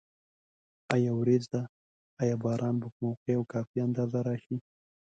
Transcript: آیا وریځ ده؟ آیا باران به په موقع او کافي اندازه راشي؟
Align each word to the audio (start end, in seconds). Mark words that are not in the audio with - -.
آیا 0.95 1.11
وریځ 1.15 1.43
ده؟ 1.53 1.61
آیا 2.21 2.35
باران 2.43 2.75
به 2.81 2.87
په 2.93 2.99
موقع 3.05 3.33
او 3.37 3.43
کافي 3.53 3.77
اندازه 3.87 4.19
راشي؟ 4.27 4.57